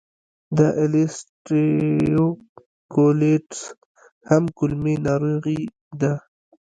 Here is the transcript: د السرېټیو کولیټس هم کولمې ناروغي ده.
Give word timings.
د 0.57 0.59
السرېټیو 0.83 2.25
کولیټس 2.93 3.59
هم 4.29 4.43
کولمې 4.57 4.95
ناروغي 5.07 5.61
ده. 6.01 6.13